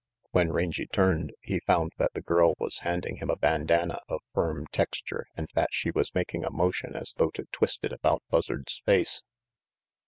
[0.31, 4.65] When Rangy turned, he found that the girl was handing him a bandana of firm
[4.71, 8.81] texture and that she was making a motion as though to twist it about Buzzard's
[8.83, 9.21] face.